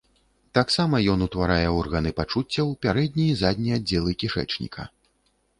Таксама 0.57 1.01
ён 1.15 1.19
утварае 1.25 1.67
органы 1.81 2.13
пачуццяў, 2.21 2.73
пярэдні 2.87 3.29
і 3.35 3.39
задні 3.43 3.71
аддзелы 3.79 4.17
кішэчніка. 4.25 4.91